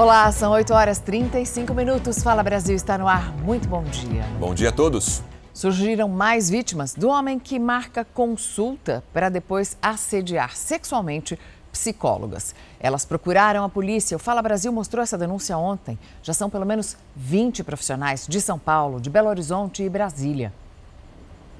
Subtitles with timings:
[0.00, 2.22] Olá, são 8 horas 35 minutos.
[2.22, 3.36] Fala Brasil está no ar.
[3.42, 4.22] Muito bom dia.
[4.38, 5.20] Bom dia a todos.
[5.52, 11.38] Surgiram mais vítimas do homem que marca consulta para depois assediar sexualmente
[11.70, 12.54] psicólogas.
[12.80, 14.16] Elas procuraram a polícia.
[14.16, 15.98] O Fala Brasil mostrou essa denúncia ontem.
[16.22, 20.50] Já são pelo menos 20 profissionais de São Paulo, de Belo Horizonte e Brasília.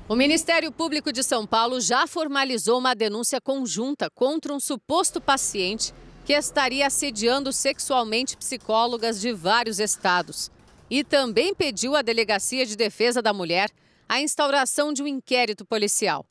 [0.09, 5.93] O Ministério Público de São Paulo já formalizou uma denúncia conjunta contra um suposto paciente
[6.31, 10.49] que estaria assediando sexualmente psicólogas de vários estados.
[10.89, 13.69] E também pediu à Delegacia de Defesa da Mulher
[14.09, 16.25] a instauração de um inquérito policial.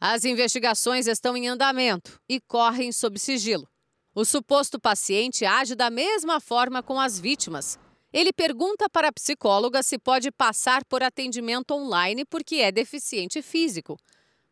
[0.00, 3.68] As investigações estão em andamento e correm sob sigilo.
[4.12, 7.78] O suposto paciente age da mesma forma com as vítimas.
[8.12, 13.96] Ele pergunta para a psicóloga se pode passar por atendimento online porque é deficiente físico.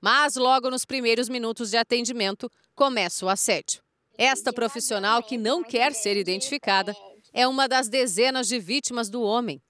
[0.00, 3.82] Mas logo nos primeiros minutos de atendimento começa o assédio.
[4.18, 6.94] Esta profissional, que não quer ser identificada,
[7.32, 9.60] é uma das dezenas de vítimas do homem.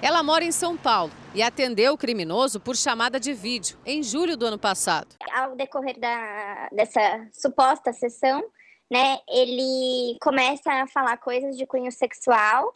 [0.00, 4.36] Ela mora em São Paulo e atendeu o criminoso por chamada de vídeo em julho
[4.36, 5.16] do ano passado.
[5.34, 8.44] Ao decorrer da, dessa suposta sessão,
[8.88, 12.72] né, ele começa a falar coisas de cunho sexual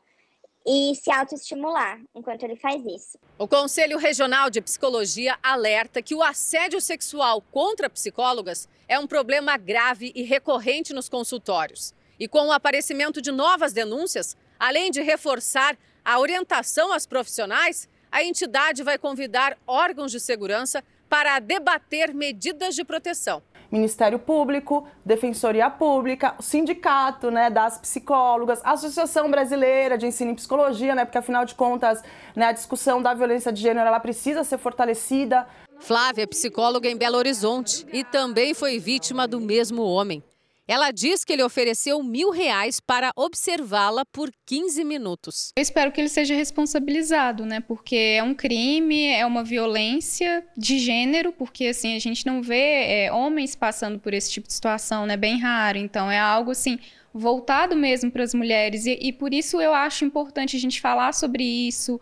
[0.67, 3.19] e se autoestimular enquanto ele faz isso.
[3.39, 9.57] O Conselho Regional de Psicologia alerta que o assédio sexual contra psicólogas é um problema
[9.57, 11.95] grave e recorrente nos consultórios.
[12.19, 18.23] E com o aparecimento de novas denúncias, além de reforçar a orientação às profissionais, a
[18.23, 23.43] entidade vai convidar órgãos de segurança para debater medidas de proteção.
[23.73, 30.95] Ministério Público, Defensoria Pública, o Sindicato né, das Psicólogas, Associação Brasileira de Ensino em Psicologia,
[30.95, 32.03] né, porque afinal de contas
[32.37, 35.47] né, a discussão da violência de gênero ela precisa ser fortalecida.
[35.81, 40.23] Flávia é psicóloga em Belo Horizonte e também foi vítima do mesmo homem.
[40.67, 45.49] Ela diz que ele ofereceu mil reais para observá-la por 15 minutos.
[45.57, 47.61] Eu espero que ele seja responsabilizado, né?
[47.61, 53.05] Porque é um crime, é uma violência de gênero, porque assim a gente não vê
[53.05, 55.17] é, homens passando por esse tipo de situação, né?
[55.17, 55.79] Bem raro.
[55.79, 56.79] Então é algo assim
[57.13, 61.13] voltado mesmo para as mulheres e, e por isso eu acho importante a gente falar
[61.13, 62.01] sobre isso.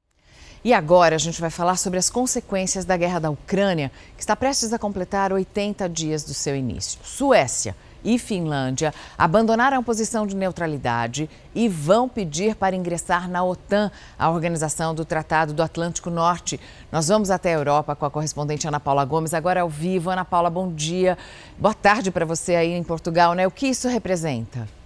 [0.63, 4.37] E agora a gente vai falar sobre as consequências da guerra da Ucrânia, que está
[4.37, 7.01] prestes a completar 80 dias do seu início.
[7.03, 7.75] Suécia
[8.05, 14.31] e Finlândia abandonaram a posição de neutralidade e vão pedir para ingressar na OTAN, a
[14.31, 16.61] organização do Tratado do Atlântico Norte.
[16.91, 20.11] Nós vamos até a Europa com a correspondente Ana Paula Gomes, agora ao vivo.
[20.11, 21.19] Ana Paula, bom dia.
[21.59, 23.47] Boa tarde para você aí em Portugal, né?
[23.47, 24.80] O que isso representa?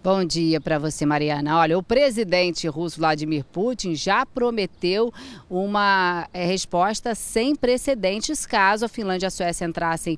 [0.00, 1.58] Bom dia para você, Mariana.
[1.58, 5.12] Olha, o presidente russo Vladimir Putin já prometeu
[5.50, 10.16] uma é, resposta sem precedentes caso a Finlândia e a Suécia entrassem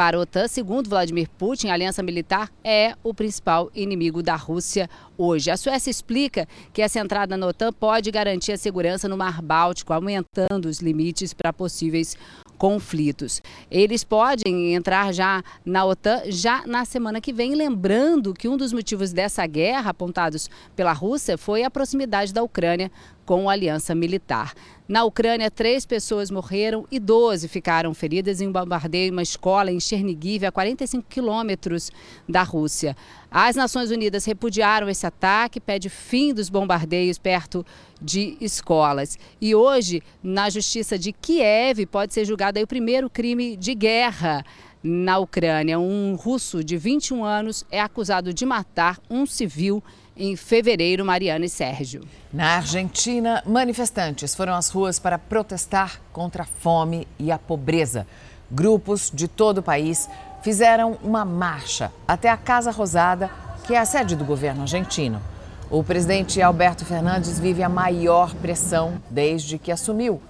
[0.00, 0.48] para a OTAN.
[0.48, 4.88] Segundo Vladimir Putin, a aliança militar é o principal inimigo da Rússia
[5.18, 5.50] hoje.
[5.50, 9.92] A Suécia explica que essa entrada na OTAN pode garantir a segurança no Mar Báltico,
[9.92, 12.16] aumentando os limites para possíveis
[12.56, 13.42] conflitos.
[13.70, 18.72] Eles podem entrar já na OTAN já na semana que vem, lembrando que um dos
[18.72, 22.90] motivos dessa guerra apontados pela Rússia foi a proximidade da Ucrânia
[23.30, 24.52] com a aliança militar.
[24.88, 29.70] Na Ucrânia, três pessoas morreram e 12 ficaram feridas em um bombardeio em uma escola
[29.70, 31.92] em Chernigiv, a 45 quilômetros
[32.28, 32.96] da Rússia.
[33.30, 37.64] As Nações Unidas repudiaram esse ataque, pede fim dos bombardeios perto
[38.02, 39.16] de escolas.
[39.40, 44.44] E hoje, na Justiça de Kiev, pode ser julgado o primeiro crime de guerra
[44.82, 45.78] na Ucrânia.
[45.78, 49.80] Um russo de 21 anos é acusado de matar um civil
[50.20, 52.02] em fevereiro, Mariana e Sérgio.
[52.30, 58.06] Na Argentina, manifestantes foram às ruas para protestar contra a fome e a pobreza.
[58.50, 60.10] Grupos de todo o país
[60.42, 63.30] fizeram uma marcha até a Casa Rosada,
[63.66, 65.22] que é a sede do governo argentino.
[65.70, 70.20] O presidente Alberto Fernandes vive a maior pressão desde que assumiu.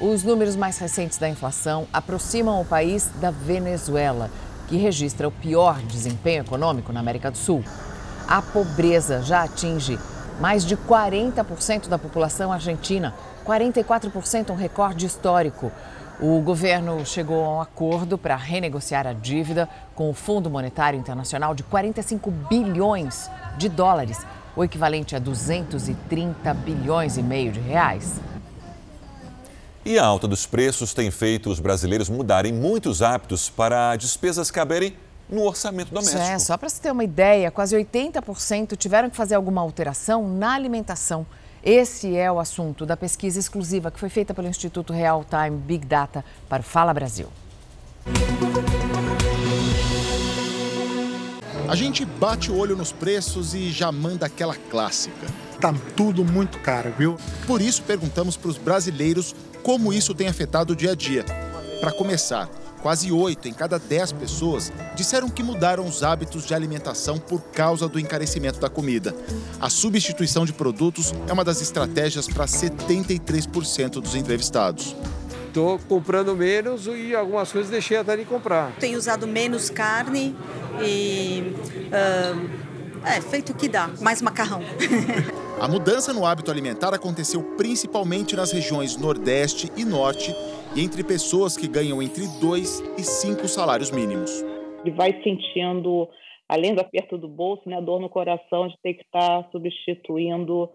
[0.00, 4.30] Os números mais recentes da inflação aproximam o país da Venezuela,
[4.68, 7.62] que registra o pior desempenho econômico na América do Sul.
[8.26, 9.98] A pobreza já atinge
[10.40, 13.14] mais de 40% da população argentina,
[13.46, 15.70] 44% um recorde histórico.
[16.20, 21.54] O governo chegou a um acordo para renegociar a dívida com o Fundo Monetário Internacional
[21.54, 24.24] de 45 bilhões de dólares,
[24.56, 28.20] o equivalente a 230 bilhões e meio de reais.
[29.84, 34.96] E a alta dos preços tem feito os brasileiros mudarem muitos hábitos para despesas caberem
[35.28, 36.22] no orçamento doméstico.
[36.22, 40.54] É, só para você ter uma ideia, quase 80% tiveram que fazer alguma alteração na
[40.54, 41.26] alimentação.
[41.62, 45.86] Esse é o assunto da pesquisa exclusiva que foi feita pelo Instituto Real Time Big
[45.86, 47.28] Data para o Fala Brasil.
[51.66, 55.26] A gente bate o olho nos preços e já manda aquela clássica.
[55.58, 57.16] Tá tudo muito caro, viu?
[57.46, 61.24] Por isso perguntamos para os brasileiros como isso tem afetado o dia a dia.
[61.80, 62.50] Para começar,
[62.84, 67.88] quase 8 em cada 10 pessoas disseram que mudaram os hábitos de alimentação por causa
[67.88, 69.16] do encarecimento da comida.
[69.58, 74.94] A substituição de produtos é uma das estratégias para 73% dos entrevistados.
[75.46, 78.72] Estou comprando menos e algumas coisas deixei até de comprar.
[78.72, 80.36] Tenho usado menos carne
[80.78, 81.54] e
[81.88, 82.50] uh,
[83.06, 84.60] é feito o que dá, mais macarrão.
[85.58, 90.34] A mudança no hábito alimentar aconteceu principalmente nas regiões Nordeste e Norte
[90.74, 94.30] e entre pessoas que ganham entre dois e cinco salários mínimos.
[94.84, 96.08] Ele vai sentindo,
[96.48, 100.68] além do aperto do bolso, né, a dor no coração de ter que estar substituindo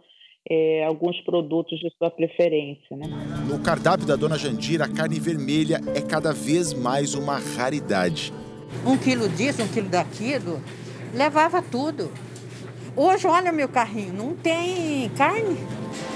[0.50, 2.96] é, alguns produtos de sua preferência.
[2.96, 3.06] Né?
[3.48, 8.34] No cardápio da dona Jandira, a carne vermelha é cada vez mais uma raridade.
[8.86, 10.62] Um quilo disso, um quilo daquilo,
[11.13, 12.10] levava tudo.
[13.01, 15.57] Hoje, olha meu carrinho, não tem carne.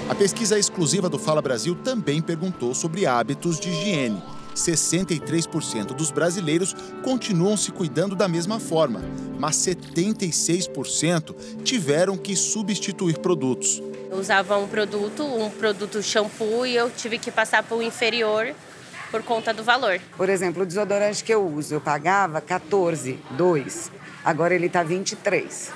[0.06, 4.22] A pesquisa exclusiva do Fala Brasil também perguntou sobre hábitos de higiene.
[4.54, 9.00] 63% dos brasileiros continuam se cuidando da mesma forma,
[9.38, 13.82] mas 76% tiveram que substituir produtos.
[14.10, 18.54] Eu usava um produto, um produto shampoo, e eu tive que passar para o inferior
[19.10, 19.98] por conta do valor.
[20.18, 23.90] Por exemplo, o desodorante que eu uso, eu pagava 14, 2.
[24.22, 25.72] Agora ele está 23.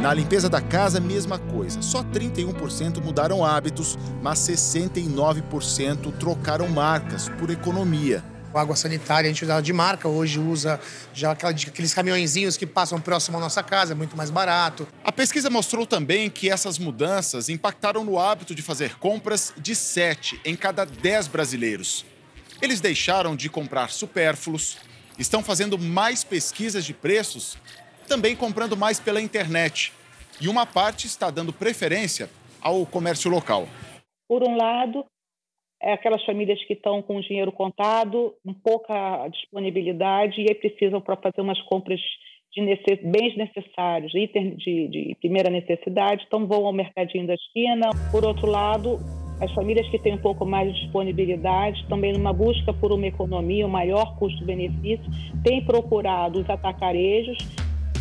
[0.00, 1.82] Na limpeza da casa, mesma coisa.
[1.82, 8.22] Só 31% mudaram hábitos, mas 69% trocaram marcas por economia.
[8.54, 10.80] Água sanitária a gente usava de marca, hoje usa
[11.12, 14.86] já aqueles caminhõezinhos que passam próximo à nossa casa, é muito mais barato.
[15.04, 20.40] A pesquisa mostrou também que essas mudanças impactaram no hábito de fazer compras de 7
[20.44, 22.04] em cada 10 brasileiros.
[22.62, 24.78] Eles deixaram de comprar supérfluos,
[25.18, 27.56] estão fazendo mais pesquisas de preços
[28.08, 29.92] também comprando mais pela internet.
[30.40, 32.28] E uma parte está dando preferência
[32.60, 33.68] ao comércio local.
[34.28, 35.04] Por um lado,
[35.80, 41.00] é aquelas famílias que estão com o dinheiro contado, com pouca disponibilidade e aí precisam
[41.00, 42.00] para fazer umas compras
[42.52, 43.00] de necess...
[43.02, 47.90] bens necessários, de, de primeira necessidade, então vão ao mercadinho da esquina.
[48.10, 48.98] Por outro lado,
[49.40, 53.66] as famílias que têm um pouco mais de disponibilidade, também numa busca por uma economia,
[53.66, 55.06] um maior custo-benefício,
[55.44, 57.38] têm procurado os atacarejos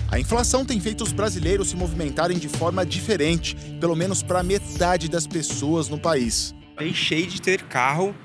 [0.10, 5.10] a inflação tem feito os brasileiros se movimentarem de forma diferente, pelo menos para metade
[5.10, 6.56] das pessoas no país.
[6.78, 8.16] Deixei de ter carro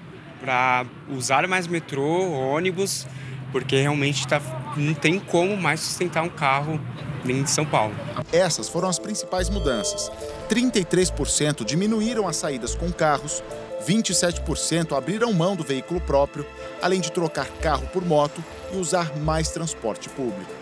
[0.40, 3.06] para usar mais metrô, ônibus,
[3.50, 4.40] porque realmente tá,
[4.76, 6.80] não tem como mais sustentar um carro
[7.24, 7.94] em São Paulo.
[8.32, 10.10] Essas foram as principais mudanças.
[10.48, 13.42] 33% diminuíram as saídas com carros,
[13.86, 16.46] 27% abriram mão do veículo próprio,
[16.80, 18.42] além de trocar carro por moto
[18.72, 20.61] e usar mais transporte público.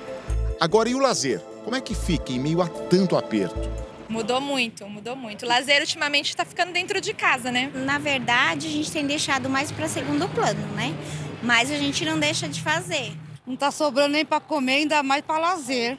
[0.61, 1.41] Agora, e o lazer?
[1.65, 3.67] Como é que fica em meio a tanto aperto?
[4.11, 5.47] Mudou muito, mudou muito.
[5.47, 7.73] O lazer ultimamente está ficando dentro de casa, né?
[7.75, 10.95] Na verdade, a gente tem deixado mais para segundo plano, né?
[11.43, 13.11] Mas a gente não deixa de fazer.
[13.47, 15.99] Não está sobrando nem para comer, ainda mais para lazer.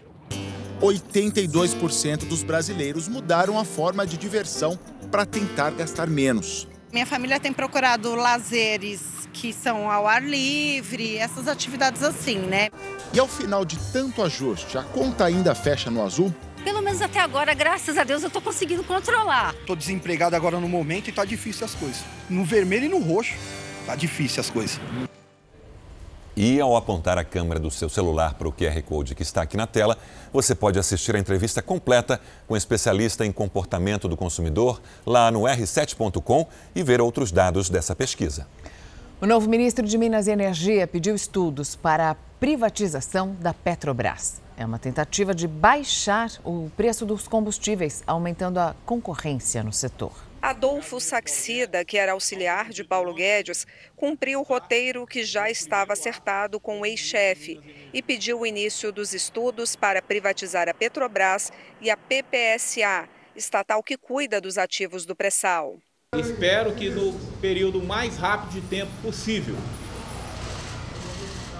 [0.79, 4.77] 82% dos brasileiros mudaram a forma de diversão
[5.09, 6.67] para tentar gastar menos.
[6.93, 12.69] Minha família tem procurado lazeres que são ao ar livre, essas atividades assim, né?
[13.13, 16.33] E ao final de tanto ajuste, a conta ainda fecha no azul?
[16.63, 19.55] Pelo menos até agora, graças a Deus, eu estou conseguindo controlar.
[19.59, 22.03] Estou desempregado agora no momento e está difícil as coisas.
[22.29, 23.33] No vermelho e no roxo,
[23.85, 24.79] tá difícil as coisas.
[26.35, 29.57] E ao apontar a câmera do seu celular para o QR Code que está aqui
[29.57, 29.97] na tela,
[30.31, 35.41] você pode assistir a entrevista completa com um especialista em comportamento do consumidor lá no
[35.41, 38.47] r7.com e ver outros dados dessa pesquisa.
[39.21, 44.41] O novo ministro de Minas e Energia pediu estudos para a privatização da Petrobras.
[44.57, 50.11] É uma tentativa de baixar o preço dos combustíveis, aumentando a concorrência no setor.
[50.41, 56.59] Adolfo Saxida, que era auxiliar de Paulo Guedes, cumpriu o roteiro que já estava acertado
[56.59, 57.59] com o ex-chefe
[57.93, 63.97] e pediu o início dos estudos para privatizar a Petrobras e a PPSA, estatal que
[63.97, 65.77] cuida dos ativos do pré-sal.
[66.17, 69.55] Espero que no período mais rápido de tempo possível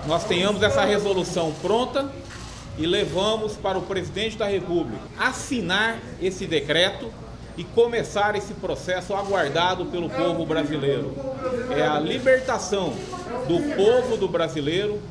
[0.06, 2.12] nós tenhamos essa resolução pronta
[2.78, 7.10] e levamos para o presidente da República assinar esse decreto
[7.56, 11.16] e começar esse processo aguardado pelo povo brasileiro.
[11.74, 12.94] É a libertação
[13.48, 15.02] do povo do brasileiro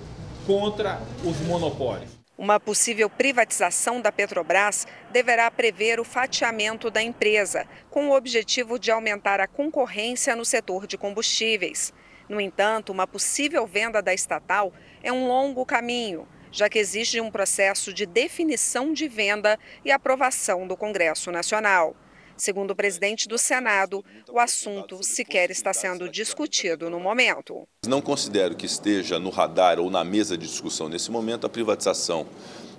[0.46, 2.19] contra os monopólios.
[2.40, 8.90] Uma possível privatização da Petrobras deverá prever o fatiamento da empresa, com o objetivo de
[8.90, 11.92] aumentar a concorrência no setor de combustíveis.
[12.30, 17.30] No entanto, uma possível venda da estatal é um longo caminho, já que exige um
[17.30, 21.94] processo de definição de venda e aprovação do Congresso Nacional.
[22.40, 27.68] Segundo o presidente do Senado, o assunto sequer está sendo discutido no momento.
[27.86, 32.26] Não considero que esteja no radar ou na mesa de discussão nesse momento a privatização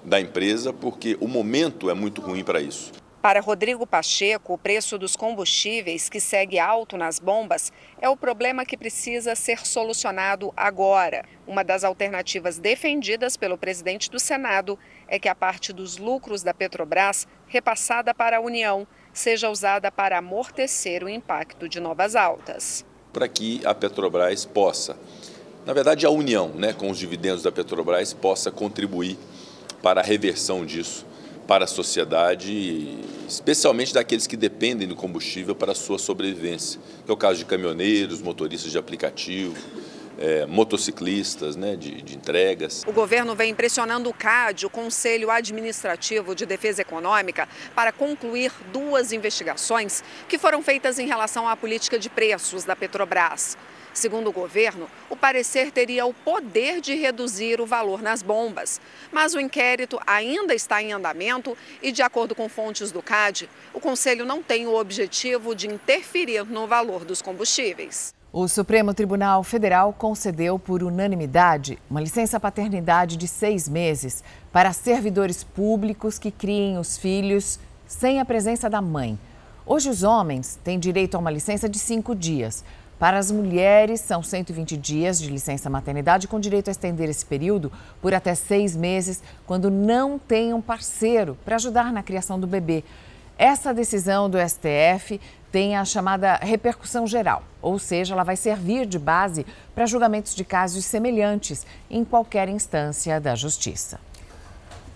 [0.04, 2.92] da empresa, porque o momento é muito ruim para isso.
[3.22, 8.66] Para Rodrigo Pacheco, o preço dos combustíveis, que segue alto nas bombas, é o problema
[8.66, 11.24] que precisa ser solucionado agora.
[11.46, 16.52] Uma das alternativas defendidas pelo presidente do Senado é que a parte dos lucros da
[16.52, 22.86] Petrobras, repassada para a União, seja usada para amortecer o impacto de novas altas.
[23.12, 24.98] Para que a Petrobras possa,
[25.66, 29.18] na verdade, a União, né, com os dividendos da Petrobras, possa contribuir
[29.82, 31.06] para a reversão disso
[31.52, 37.18] para a sociedade, especialmente daqueles que dependem do combustível para a sua sobrevivência, é o
[37.18, 39.58] caso de caminhoneiros, motoristas de aplicativo,
[40.22, 42.84] é, motociclistas, né, de, de, entregas.
[42.86, 49.12] O governo vem pressionando o CAD, o Conselho Administrativo de Defesa Econômica, para concluir duas
[49.12, 53.58] investigações que foram feitas em relação à política de preços da Petrobras.
[53.94, 58.80] Segundo o governo, o parecer teria o poder de reduzir o valor nas bombas.
[59.12, 63.82] Mas o inquérito ainda está em andamento e, de acordo com fontes do CAD, o
[63.82, 68.14] Conselho não tem o objetivo de interferir no valor dos combustíveis.
[68.34, 74.24] O Supremo Tribunal Federal concedeu por unanimidade uma licença paternidade de seis meses
[74.54, 79.20] para servidores públicos que criem os filhos sem a presença da mãe.
[79.66, 82.64] Hoje, os homens têm direito a uma licença de cinco dias.
[82.98, 87.70] Para as mulheres, são 120 dias de licença maternidade, com direito a estender esse período
[88.02, 92.82] por até seis meses, quando não tem um parceiro para ajudar na criação do bebê.
[93.38, 95.20] Essa decisão do STF
[95.52, 100.46] tem a chamada repercussão geral, ou seja, ela vai servir de base para julgamentos de
[100.46, 104.00] casos semelhantes em qualquer instância da Justiça.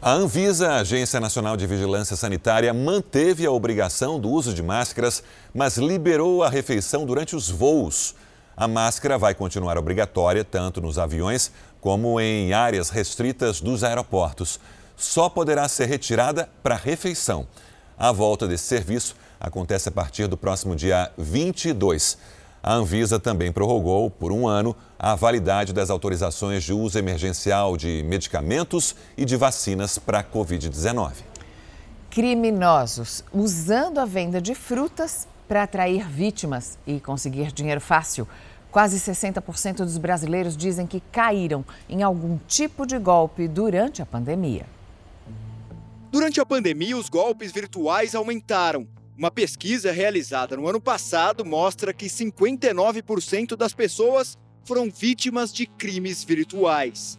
[0.02, 5.24] A Anvisa, a Agência Nacional de Vigilância Sanitária, manteve a obrigação do uso de máscaras,
[5.54, 8.16] mas liberou a refeição durante os voos.
[8.56, 14.60] A máscara vai continuar obrigatória tanto nos aviões como em áreas restritas dos aeroportos.
[14.96, 17.48] Só poderá ser retirada para refeição.
[17.98, 22.18] A volta desse serviço acontece a partir do próximo dia 22.
[22.62, 28.04] A Anvisa também prorrogou por um ano a validade das autorizações de uso emergencial de
[28.04, 31.14] medicamentos e de vacinas para a Covid-19.
[32.10, 38.28] Criminosos usando a venda de frutas para atrair vítimas e conseguir dinheiro fácil.
[38.72, 44.66] Quase 60% dos brasileiros dizem que caíram em algum tipo de golpe durante a pandemia.
[46.12, 48.88] Durante a pandemia, os golpes virtuais aumentaram.
[49.18, 56.22] Uma pesquisa realizada no ano passado mostra que 59% das pessoas foram vítimas de crimes
[56.22, 57.18] virtuais.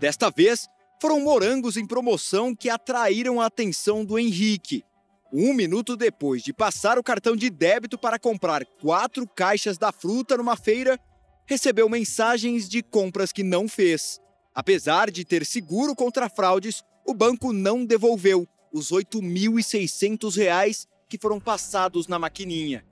[0.00, 0.66] Desta vez,
[1.02, 4.82] foram morangos em promoção que atraíram a atenção do Henrique.
[5.30, 10.38] Um minuto depois de passar o cartão de débito para comprar quatro caixas da fruta
[10.38, 10.98] numa feira,
[11.44, 14.18] recebeu mensagens de compras que não fez.
[14.54, 21.38] Apesar de ter seguro contra fraudes, o banco não devolveu os R$ 8.600 que foram
[21.38, 22.84] passados na maquininha.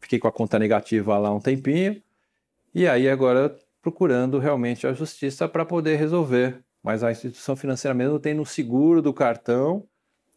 [0.00, 2.02] Fiquei com a conta negativa lá um tempinho
[2.74, 6.62] e aí agora procurando realmente a justiça para poder resolver.
[6.82, 9.86] Mas a instituição financeira mesmo tem no seguro do cartão,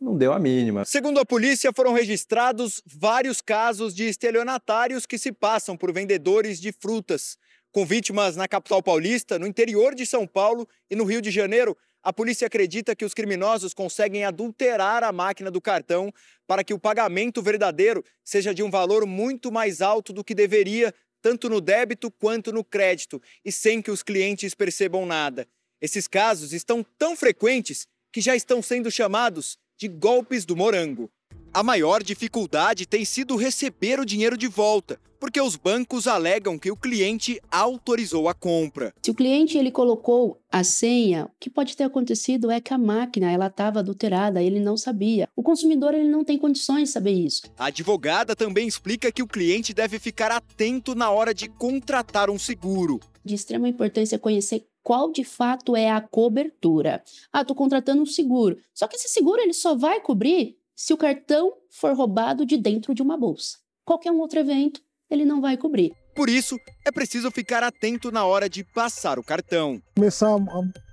[0.02, 0.84] não deu a mínima.
[0.84, 6.72] Segundo a polícia, foram registrados vários casos de estelionatários que se passam por vendedores de
[6.72, 7.38] frutas,
[7.72, 11.78] com vítimas na capital paulista, no interior de São Paulo e no Rio de Janeiro.
[12.02, 16.14] A polícia acredita que os criminosos conseguem adulterar a máquina do cartão
[16.48, 20.94] para que o pagamento verdadeiro seja de um valor muito mais alto do que deveria,
[21.22, 25.46] tanto no débito quanto no crédito, e sem que os clientes percebam nada.
[25.82, 31.12] Esses casos estão tão frequentes que já estão sendo chamados de golpes do morango.
[31.52, 36.70] A maior dificuldade tem sido receber o dinheiro de volta, porque os bancos alegam que
[36.70, 38.94] o cliente autorizou a compra.
[39.02, 42.78] Se o cliente ele colocou a senha, o que pode ter acontecido é que a
[42.78, 45.28] máquina ela estava adulterada, ele não sabia.
[45.36, 47.42] O consumidor ele não tem condições de saber isso.
[47.58, 52.38] A advogada também explica que o cliente deve ficar atento na hora de contratar um
[52.38, 53.00] seguro.
[53.26, 57.04] De extrema importância conhecer qual de fato é a cobertura.
[57.34, 58.58] Ah, estou contratando um seguro.
[58.74, 62.96] Só que esse seguro ele só vai cobrir se o cartão for roubado de dentro
[62.96, 63.58] de uma bolsa.
[63.84, 65.92] Qualquer um outro evento, ele não vai cobrir.
[66.16, 69.82] Por isso, é preciso ficar atento na hora de passar o cartão.
[69.94, 70.38] Começar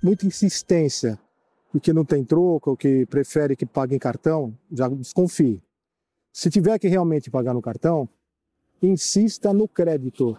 [0.03, 1.17] muita insistência
[1.73, 5.63] e que não tem troco, ou que prefere que pague em cartão, já desconfie.
[6.33, 8.09] Se tiver que realmente pagar no cartão,
[8.83, 10.37] insista no crédito.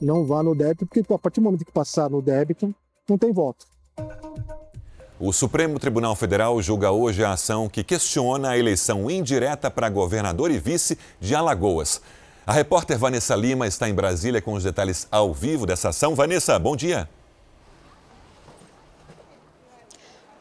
[0.00, 2.72] Não vá no débito, porque a partir do momento que passar no débito,
[3.08, 3.66] não tem volta.
[5.24, 10.50] O Supremo Tribunal Federal julga hoje a ação que questiona a eleição indireta para governador
[10.50, 12.02] e vice de Alagoas.
[12.44, 16.16] A repórter Vanessa Lima está em Brasília com os detalhes ao vivo dessa ação.
[16.16, 17.08] Vanessa, bom dia.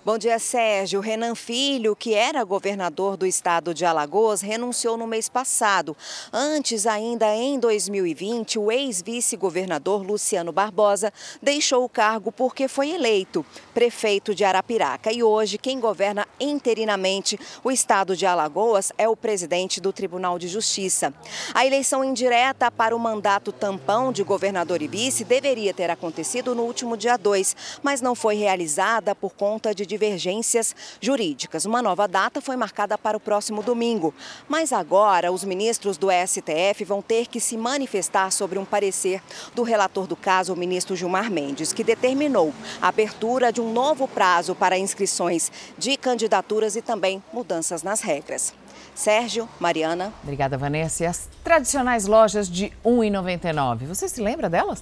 [0.04, 1.00] Bom dia, Sérgio.
[1.00, 5.96] Renan Filho, que era governador do estado de Alagoas, renunciou no mês passado.
[6.34, 14.34] Antes, ainda em 2020, o ex-vice-governador Luciano Barbosa deixou o cargo porque foi eleito prefeito
[14.34, 15.14] de Arapiraca.
[15.14, 20.48] E hoje, quem governa interinamente o estado de Alagoas é o presidente do Tribunal de
[20.48, 21.14] Justiça.
[21.54, 26.64] A eleição indireta para o mandato tampão de governador e vice deveria ter acontecido no
[26.64, 31.66] último dia 2, mas não foi realizada por conta de divergências jurídicas.
[31.66, 34.14] Uma nova data foi marcada para o próximo domingo.
[34.48, 39.22] Mas agora, os ministros do STF vão ter que se manifestar sobre um parecer
[39.54, 44.08] do relator do caso, o ministro Gilmar Mendes, que determinou a abertura de um novo
[44.08, 48.54] prazo para inscrições de candidaturas e também mudanças nas regras.
[48.96, 50.14] Sérgio, Mariana.
[50.24, 51.04] Obrigada, Vanessa.
[51.04, 54.82] E as tradicionais lojas de R$ 1,99, você se lembra delas?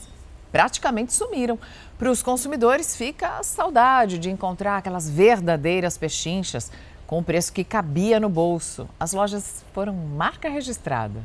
[0.52, 1.58] praticamente sumiram.
[2.00, 6.72] Para os consumidores fica a saudade de encontrar aquelas verdadeiras pechinchas
[7.06, 8.88] com o preço que cabia no bolso.
[8.98, 11.20] As lojas foram marca registrada.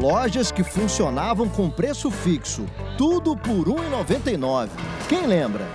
[0.00, 4.68] Lojas que funcionavam com preço fixo, tudo por R$ 1,99.
[5.08, 5.66] Quem lembra?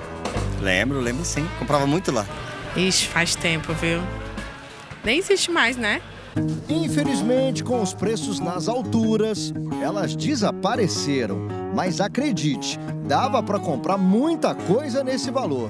[0.62, 1.46] Lembro, lembro sim.
[1.60, 2.26] Comprava muito lá.
[2.74, 4.00] Ixi, faz tempo, viu?
[5.04, 6.02] Nem existe mais, né?
[6.70, 11.59] Infelizmente, com os preços nas alturas, elas desapareceram.
[11.74, 15.70] Mas acredite, dava para comprar muita coisa nesse valor.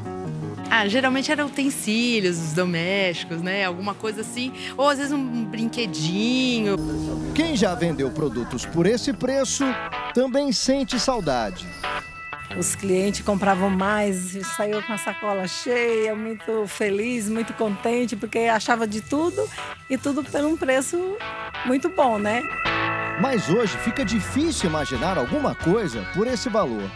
[0.71, 3.65] Ah, geralmente eram utensílios domésticos, né?
[3.65, 4.53] Alguma coisa assim.
[4.77, 6.75] Ou às vezes um brinquedinho.
[7.33, 9.65] Quem já vendeu produtos por esse preço
[10.13, 11.65] também sente saudade.
[12.57, 18.87] Os clientes compravam mais, saiu com a sacola cheia, muito feliz, muito contente, porque achava
[18.87, 19.47] de tudo
[19.89, 20.97] e tudo por um preço
[21.65, 22.41] muito bom, né?
[23.19, 26.89] Mas hoje fica difícil imaginar alguma coisa por esse valor.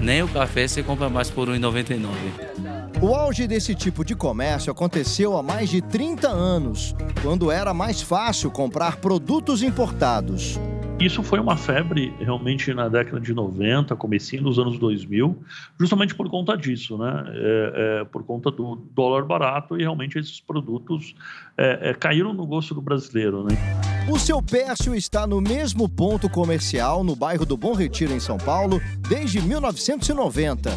[0.00, 3.02] Nem o café você compra mais por R$ 1,99.
[3.02, 8.00] O auge desse tipo de comércio aconteceu há mais de 30 anos, quando era mais
[8.00, 10.58] fácil comprar produtos importados.
[11.00, 15.36] Isso foi uma febre realmente na década de 90, comecinho dos anos 2000,
[15.78, 17.24] justamente por conta disso, né?
[17.28, 21.14] É, é, por conta do dólar barato e realmente esses produtos
[21.56, 23.97] é, é caíram no gosto do brasileiro, né?
[24.10, 28.38] O seu Pércio está no mesmo ponto comercial no bairro do Bom Retiro, em São
[28.38, 30.70] Paulo, desde 1990.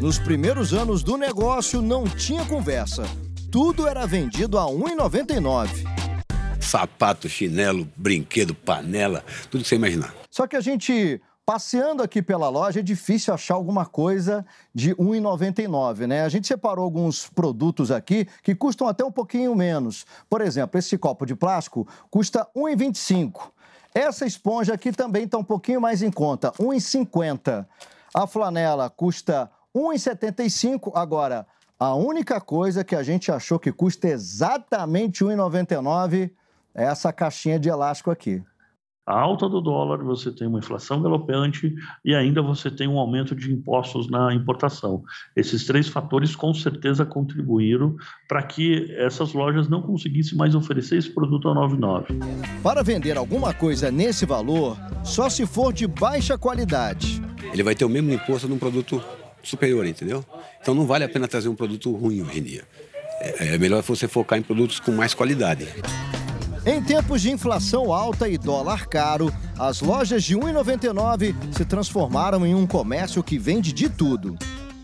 [0.00, 3.04] Nos primeiros anos do negócio não tinha conversa.
[3.50, 5.96] Tudo era vendido a R$ 1,99
[6.66, 10.12] sapato, chinelo, brinquedo, panela, tudo que você imaginar.
[10.28, 14.96] Só que a gente Passeando aqui pela loja, é difícil achar alguma coisa de R$
[14.96, 16.24] 1,99, né?
[16.24, 20.04] A gente separou alguns produtos aqui que custam até um pouquinho menos.
[20.28, 23.52] Por exemplo, esse copo de plástico custa R$ 1,25.
[23.94, 27.64] Essa esponja aqui também está um pouquinho mais em conta, R$ 1,50.
[28.12, 30.90] A flanela custa R$ 1,75.
[30.96, 31.46] Agora,
[31.78, 36.28] a única coisa que a gente achou que custa exatamente R$ 1,99
[36.74, 38.42] essa caixinha de elástico aqui.
[39.06, 41.72] A alta do dólar, você tem uma inflação galopante
[42.04, 45.04] e ainda você tem um aumento de impostos na importação.
[45.36, 47.94] Esses três fatores com certeza contribuíram
[48.26, 52.18] para que essas lojas não conseguissem mais oferecer esse produto a 99.
[52.64, 57.22] Para vender alguma coisa nesse valor, só se for de baixa qualidade.
[57.52, 59.00] Ele vai ter o mesmo imposto num produto
[59.40, 60.24] superior, entendeu?
[60.60, 62.64] Então não vale a pena trazer um produto ruim hoje em dia.
[63.20, 65.68] É, é melhor você focar em produtos com mais qualidade.
[66.68, 72.56] Em tempos de inflação alta e dólar caro, as lojas de 1,99 se transformaram em
[72.56, 74.36] um comércio que vende de tudo.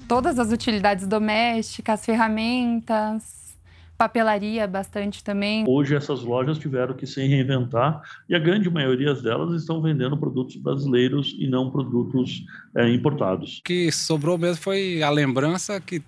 [0.07, 3.57] Todas as utilidades domésticas, ferramentas,
[3.99, 5.65] papelaria bastante também.
[5.67, 10.55] Hoje essas lojas tiveram que se reinventar e a grande maioria delas estão vendendo produtos
[10.55, 12.45] brasileiros e não produtos
[12.77, 13.59] é, importados.
[13.59, 16.01] O que sobrou mesmo foi a lembrança que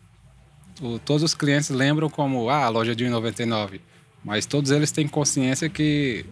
[1.04, 3.80] todos os clientes lembram como ah, a loja de 1,99
[4.24, 6.24] mas todos eles têm consciência que,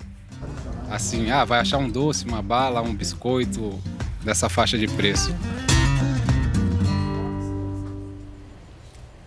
[0.90, 3.78] assim, ah, vai achar um doce, uma bala, um biscoito
[4.24, 5.34] dessa faixa de preço.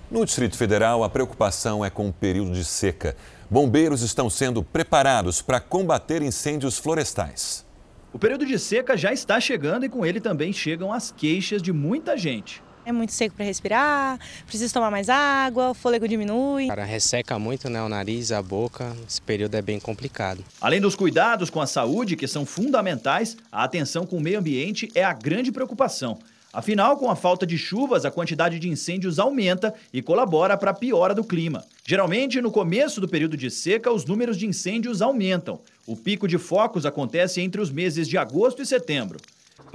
[0.10, 3.16] No Distrito Federal, a preocupação é com o período de seca.
[3.50, 7.66] Bombeiros estão sendo preparados para combater incêndios florestais.
[8.12, 11.74] O período de seca já está chegando e com ele também chegam as queixas de
[11.74, 12.64] muita gente.
[12.86, 16.68] É muito seco para respirar, preciso tomar mais água, o fôlego diminui.
[16.68, 20.46] Cara, resseca muito né, o nariz, a boca, esse período é bem complicado.
[20.62, 24.88] Além dos cuidados com a saúde, que são fundamentais, a atenção com o meio ambiente
[24.94, 26.20] é a grande preocupação.
[26.56, 30.74] Afinal, com a falta de chuvas, a quantidade de incêndios aumenta e colabora para a
[30.74, 31.66] piora do clima.
[31.86, 35.60] Geralmente, no começo do período de seca, os números de incêndios aumentam.
[35.86, 39.20] O pico de focos acontece entre os meses de agosto e setembro.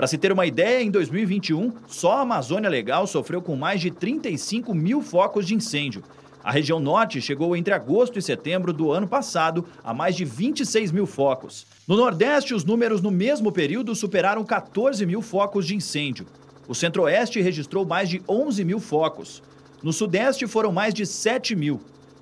[0.00, 3.90] Para se ter uma ideia, em 2021, só a Amazônia Legal sofreu com mais de
[3.90, 6.02] 35 mil focos de incêndio.
[6.42, 10.90] A região norte chegou entre agosto e setembro do ano passado a mais de 26
[10.90, 11.66] mil focos.
[11.86, 16.26] No Nordeste, os números no mesmo período superaram 14 mil focos de incêndio.
[16.66, 19.42] O Centro-Oeste registrou mais de 11 mil focos.
[19.82, 21.80] No Sudeste, foram mais de 7 mil.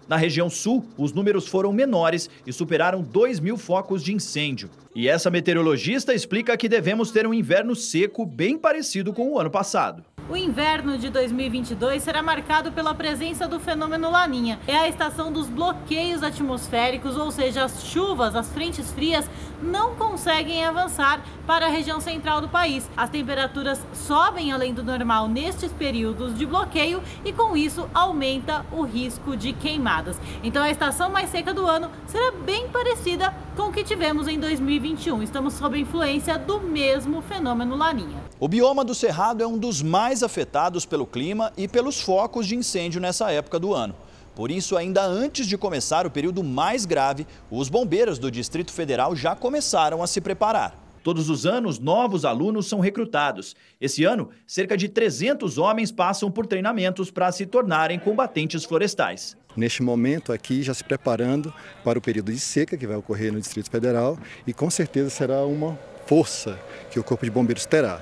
[0.08, 4.70] Na região sul, os números foram menores e superaram 2 mil focos de incêndio.
[4.94, 9.50] E essa meteorologista explica que devemos ter um inverno seco bem parecido com o ano
[9.50, 10.02] passado.
[10.30, 14.58] O inverno de 2022 será marcado pela presença do fenômeno Laninha.
[14.66, 19.24] É a estação dos bloqueios atmosféricos, ou seja, as chuvas, as frentes frias
[19.62, 22.88] não conseguem avançar para a região central do país.
[22.96, 28.82] As temperaturas sobem além do normal nestes períodos de bloqueio e com isso aumenta o
[28.82, 30.20] risco de queimadas.
[30.42, 34.38] Então a estação mais seca do ano será bem parecida com o que tivemos em
[34.38, 35.22] 2021.
[35.22, 38.22] Estamos sob a influência do mesmo fenômeno Laninha.
[38.38, 42.54] O bioma do Cerrado é um dos mais afetados pelo clima e pelos focos de
[42.54, 43.94] incêndio nessa época do ano.
[44.38, 49.16] Por isso, ainda antes de começar o período mais grave, os bombeiros do Distrito Federal
[49.16, 50.80] já começaram a se preparar.
[51.02, 53.56] Todos os anos, novos alunos são recrutados.
[53.80, 59.36] Esse ano, cerca de 300 homens passam por treinamentos para se tornarem combatentes florestais.
[59.56, 63.40] Neste momento aqui, já se preparando para o período de seca que vai ocorrer no
[63.40, 66.56] Distrito Federal e com certeza será uma força
[66.92, 68.00] que o Corpo de Bombeiros terá.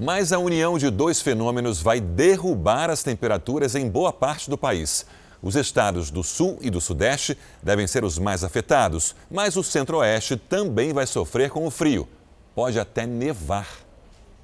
[0.00, 5.06] Mas a união de dois fenômenos vai derrubar as temperaturas em boa parte do país.
[5.44, 10.38] Os estados do Sul e do Sudeste devem ser os mais afetados, mas o Centro-Oeste
[10.38, 12.08] também vai sofrer com o frio.
[12.54, 13.68] Pode até nevar.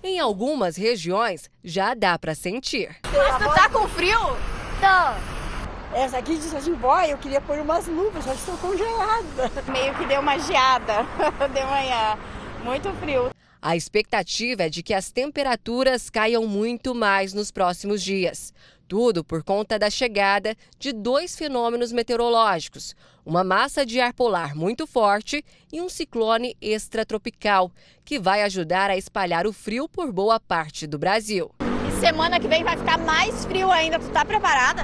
[0.05, 2.95] Em algumas regiões já dá para sentir.
[3.05, 4.19] Mas tu tá com frio?
[4.79, 5.97] Tô.
[5.97, 9.51] Essa aqui assim, boy, eu queria pôr umas luvas, já estou congelada.
[9.73, 11.03] Meio que deu uma geada
[11.49, 12.19] de manhã.
[12.63, 13.31] Muito frio.
[13.63, 18.53] A expectativa é de que as temperaturas caiam muito mais nos próximos dias.
[18.91, 24.85] Tudo por conta da chegada de dois fenômenos meteorológicos: uma massa de ar polar muito
[24.85, 27.71] forte e um ciclone extratropical,
[28.05, 31.53] que vai ajudar a espalhar o frio por boa parte do Brasil.
[31.89, 33.97] E semana que vem vai ficar mais frio ainda.
[33.97, 34.83] Tu tá preparada?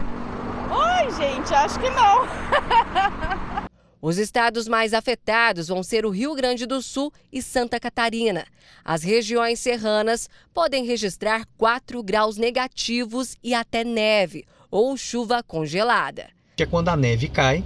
[0.70, 3.56] Ai, gente, acho que não.
[4.00, 8.44] Os estados mais afetados vão ser o Rio Grande do Sul e Santa Catarina.
[8.84, 16.28] As regiões serranas podem registrar 4 graus negativos e até neve ou chuva congelada.
[16.58, 17.64] É quando a neve cai,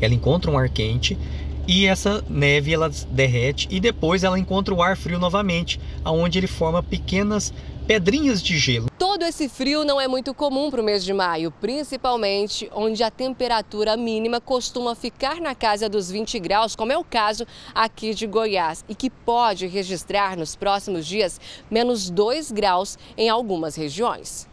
[0.00, 1.18] ela encontra um ar quente
[1.66, 6.46] e essa neve ela derrete e depois ela encontra o ar frio novamente, aonde ele
[6.46, 7.52] forma pequenas
[7.88, 8.90] pedrinhas de gelo.
[8.98, 13.10] Todo esse frio não é muito comum para o mês de maio, principalmente onde a
[13.10, 18.26] temperatura mínima costuma ficar na casa dos 20 graus, como é o caso aqui de
[18.26, 24.46] Goiás, e que pode registrar nos próximos dias menos 2 graus em algumas regiões.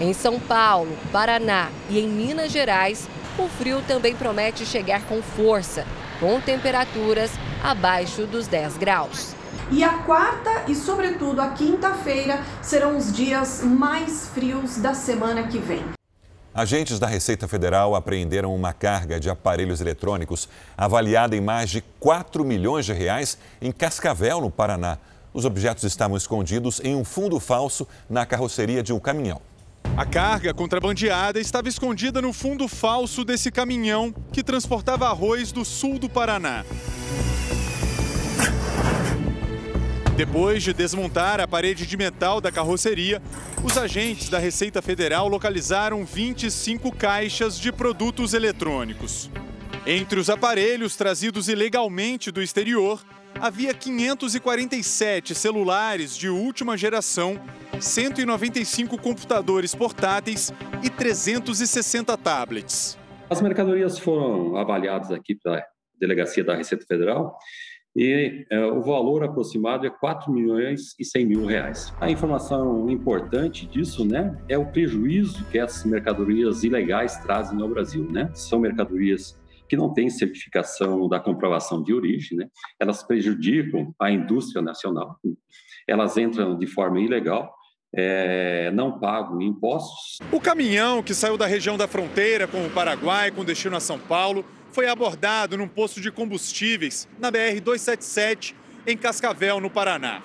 [0.00, 5.86] Em São Paulo, Paraná e em Minas Gerais, o frio também promete chegar com força,
[6.18, 7.30] com temperaturas
[7.62, 9.40] abaixo dos 10 graus.
[9.70, 15.58] E a quarta e, sobretudo, a quinta-feira serão os dias mais frios da semana que
[15.58, 15.82] vem.
[16.54, 22.44] Agentes da Receita Federal apreenderam uma carga de aparelhos eletrônicos avaliada em mais de 4
[22.44, 24.98] milhões de reais em Cascavel, no Paraná.
[25.32, 29.40] Os objetos estavam escondidos em um fundo falso na carroceria de um caminhão.
[29.96, 35.98] A carga contrabandeada estava escondida no fundo falso desse caminhão que transportava arroz do sul
[35.98, 36.64] do Paraná.
[40.24, 43.20] Depois de desmontar a parede de metal da carroceria,
[43.64, 49.28] os agentes da Receita Federal localizaram 25 caixas de produtos eletrônicos.
[49.84, 53.04] Entre os aparelhos trazidos ilegalmente do exterior,
[53.40, 57.42] havia 547 celulares de última geração,
[57.80, 60.52] 195 computadores portáteis
[60.84, 62.96] e 360 tablets.
[63.28, 65.64] As mercadorias foram avaliadas aqui para a
[65.98, 67.36] Delegacia da Receita Federal
[67.94, 71.92] e é, o valor aproximado é 4 milhões e 100 mil reais.
[72.00, 78.08] A informação importante disso, né, é o prejuízo que essas mercadorias ilegais trazem ao Brasil,
[78.10, 78.30] né?
[78.34, 82.48] São mercadorias que não têm certificação da comprovação de origem, né?
[82.80, 85.18] Elas prejudicam a indústria nacional.
[85.86, 87.54] Elas entram de forma ilegal
[87.94, 90.18] é, não pagam impostos.
[90.30, 93.98] O caminhão que saiu da região da fronteira com o Paraguai com destino a São
[93.98, 98.54] Paulo foi abordado num posto de combustíveis na BR-277,
[98.86, 100.22] em Cascavel, no Paraná.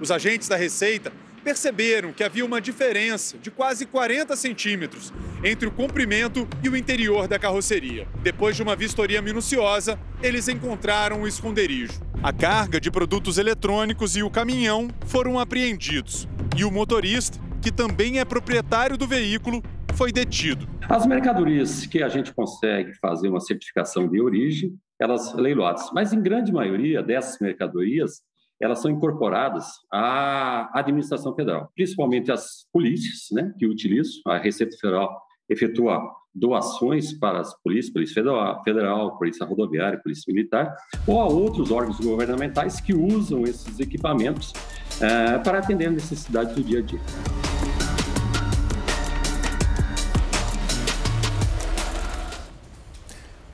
[0.00, 1.12] Os agentes da Receita
[1.44, 5.12] perceberam que havia uma diferença de quase 40 centímetros
[5.44, 8.08] entre o comprimento e o interior da carroceria.
[8.22, 12.00] Depois de uma vistoria minuciosa, eles encontraram o esconderijo.
[12.22, 16.26] A carga de produtos eletrônicos e o caminhão foram apreendidos.
[16.56, 19.62] E o motorista, que também é proprietário do veículo,
[19.94, 20.66] foi detido.
[20.88, 25.90] As mercadorias que a gente consegue fazer uma certificação de origem, elas leiloadas.
[25.92, 28.22] Mas em grande maioria dessas mercadorias,
[28.64, 35.20] elas são incorporadas à administração federal, principalmente as polícias, né, que utilizam, a Receita Federal
[35.48, 36.00] efetua
[36.34, 38.24] doações para as polícias, Polícia
[38.64, 40.74] Federal, Polícia Rodoviária, Polícia Militar,
[41.06, 44.52] ou a outros órgãos governamentais que usam esses equipamentos
[45.00, 47.00] é, para atender as necessidades do dia a dia.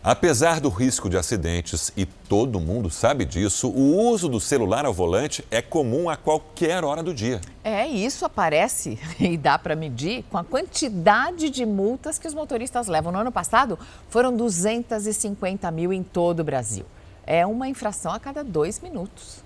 [0.03, 4.95] Apesar do risco de acidentes, e todo mundo sabe disso, o uso do celular ao
[4.95, 7.39] volante é comum a qualquer hora do dia.
[7.63, 12.87] É, isso aparece e dá para medir com a quantidade de multas que os motoristas
[12.87, 13.13] levam.
[13.13, 16.87] No ano passado, foram 250 mil em todo o Brasil.
[17.27, 19.45] É uma infração a cada dois minutos.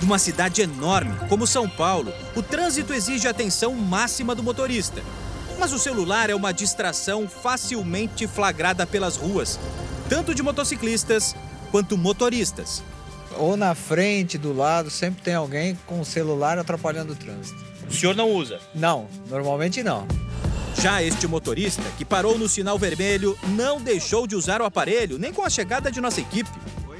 [0.00, 5.02] Numa cidade enorme como São Paulo, o trânsito exige atenção máxima do motorista.
[5.62, 9.60] Mas o celular é uma distração facilmente flagrada pelas ruas,
[10.08, 11.36] tanto de motociclistas
[11.70, 12.82] quanto motoristas.
[13.36, 17.64] Ou na frente, do lado, sempre tem alguém com o celular atrapalhando o trânsito.
[17.88, 18.58] O senhor não usa?
[18.74, 20.04] Não, normalmente não.
[20.80, 25.32] Já este motorista, que parou no sinal vermelho, não deixou de usar o aparelho, nem
[25.32, 26.50] com a chegada de nossa equipe.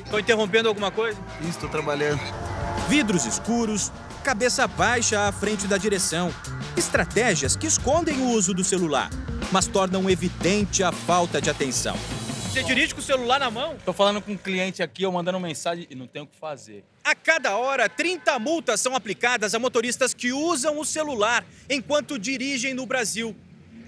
[0.04, 1.18] Estou interrompendo alguma coisa?
[1.48, 2.20] Estou trabalhando.
[2.88, 3.90] Vidros escuros,
[4.22, 6.32] cabeça baixa à frente da direção.
[6.76, 9.10] Estratégias que escondem o uso do celular,
[9.50, 11.96] mas tornam evidente a falta de atenção.
[12.50, 13.76] Você dirige com o celular na mão?
[13.84, 16.84] Tô falando com um cliente aqui, eu mandando mensagem e não tenho o que fazer.
[17.02, 22.74] A cada hora, 30 multas são aplicadas a motoristas que usam o celular enquanto dirigem
[22.74, 23.34] no Brasil.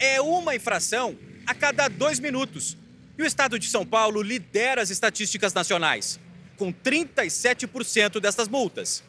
[0.01, 1.17] É uma infração
[1.47, 2.77] a cada dois minutos.
[3.17, 6.19] E o estado de São Paulo lidera as estatísticas nacionais,
[6.57, 9.05] com 37% destas multas.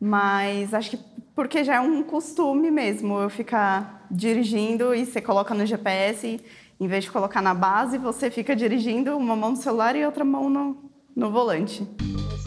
[0.00, 0.98] mas acho que
[1.34, 6.40] porque já é um costume mesmo eu ficar dirigindo e você coloca no GPS,
[6.80, 10.24] em vez de colocar na base, você fica dirigindo uma mão no celular e outra
[10.24, 11.86] mão no, no volante.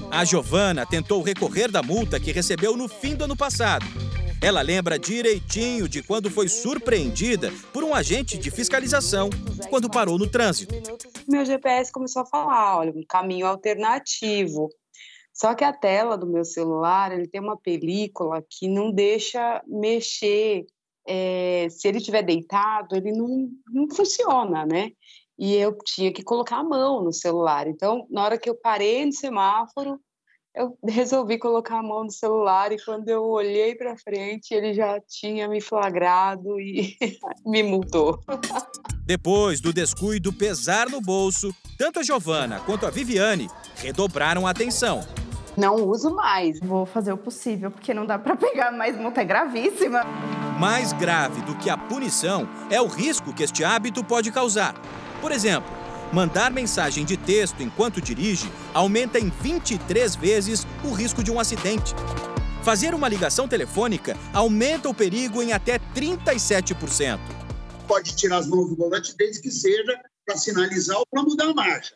[0.09, 3.85] A Giovana tentou recorrer da multa que recebeu no fim do ano passado.
[4.43, 9.29] Ela lembra direitinho de quando foi surpreendida por um agente de fiscalização
[9.69, 10.73] quando parou no trânsito.
[11.27, 14.67] Meu GPS começou a falar, olha, um caminho alternativo.
[15.31, 20.65] Só que a tela do meu celular, ele tem uma película que não deixa mexer.
[21.07, 24.89] É, se ele estiver deitado, ele não, não funciona, né?
[25.37, 27.67] E eu tinha que colocar a mão no celular.
[27.67, 29.99] Então, na hora que eu parei no semáforo,
[30.55, 34.99] eu resolvi colocar a mão no celular e quando eu olhei para frente, ele já
[35.01, 36.97] tinha me flagrado e
[37.45, 38.19] me multou.
[39.05, 45.05] Depois do descuido pesar no bolso, tanto a Giovana quanto a Viviane redobraram a atenção.
[45.57, 46.59] Não uso mais.
[46.61, 50.03] Vou fazer o possível, porque não dá para pegar mais multa, é gravíssima.
[50.57, 54.75] Mais grave do que a punição é o risco que este hábito pode causar.
[55.19, 55.80] Por exemplo,
[56.11, 61.93] Mandar mensagem de texto enquanto dirige aumenta em 23 vezes o risco de um acidente.
[62.63, 67.17] Fazer uma ligação telefônica aumenta o perigo em até 37%.
[67.87, 71.53] Pode tirar as mãos do volante desde que seja para sinalizar ou para mudar a
[71.53, 71.95] marcha.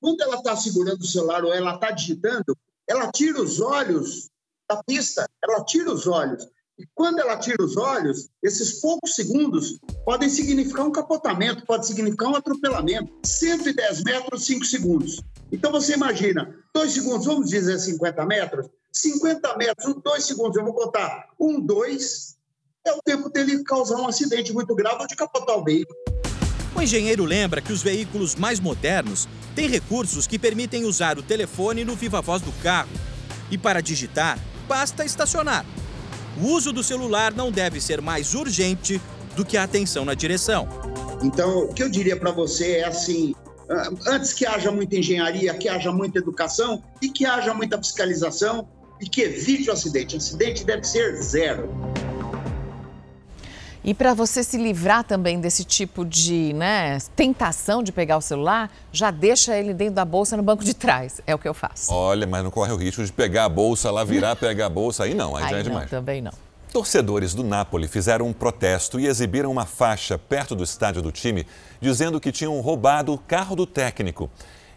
[0.00, 2.56] Quando ela está segurando o celular ou ela está digitando,
[2.88, 4.30] ela tira os olhos
[4.70, 6.46] da pista, ela tira os olhos.
[6.78, 12.28] E quando ela tira os olhos, esses poucos segundos podem significar um capotamento, pode significar
[12.28, 13.10] um atropelamento.
[13.24, 15.22] 110 metros, 5 segundos.
[15.50, 18.66] Então você imagina, 2 segundos, vamos dizer 50 metros?
[18.92, 21.30] 50 metros, 2 segundos, eu vou contar.
[21.40, 22.36] 1, 2,
[22.86, 25.98] é o tempo dele causar um acidente muito grave ou de capotar o veículo.
[26.74, 31.86] O engenheiro lembra que os veículos mais modernos têm recursos que permitem usar o telefone
[31.86, 32.90] no viva voz do carro.
[33.50, 35.64] E para digitar, basta estacionar.
[36.38, 39.00] O uso do celular não deve ser mais urgente
[39.34, 40.68] do que a atenção na direção.
[41.22, 43.34] Então, o que eu diria para você é assim:
[44.06, 48.68] antes que haja muita engenharia, que haja muita educação e que haja muita fiscalização
[49.00, 50.14] e que evite o acidente.
[50.14, 51.68] O acidente deve ser zero.
[53.86, 58.68] E para você se livrar também desse tipo de né, tentação de pegar o celular,
[58.90, 61.20] já deixa ele dentro da bolsa no banco de trás.
[61.24, 61.94] É o que eu faço.
[61.94, 65.04] Olha, mas não corre o risco de pegar a bolsa lá, virar, pegar a bolsa.
[65.04, 65.88] Aí não, aí, aí já é não, demais.
[65.88, 66.32] Também não.
[66.72, 71.46] Torcedores do Napoli fizeram um protesto e exibiram uma faixa perto do estádio do time,
[71.80, 74.28] dizendo que tinham roubado o carro do técnico.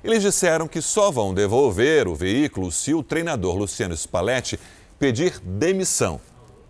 [0.04, 4.60] Eles disseram que só vão devolver o veículo se o treinador Luciano Spalletti
[5.00, 6.22] pedir demissão.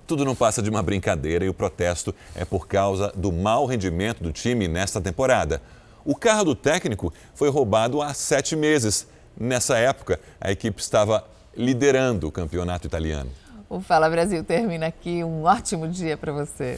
[0.10, 4.24] Tudo não passa de uma brincadeira e o protesto é por causa do mau rendimento
[4.24, 5.62] do time nesta temporada.
[6.04, 9.06] O carro do técnico foi roubado há sete meses.
[9.40, 11.24] Nessa época, a equipe estava
[11.56, 13.30] liderando o campeonato italiano.
[13.70, 15.24] O Fala Brasil termina aqui.
[15.24, 16.66] Um ótimo dia para você.